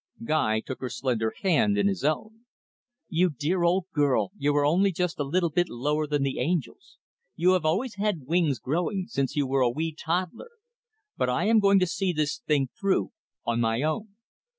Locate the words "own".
2.03-2.45, 13.83-14.15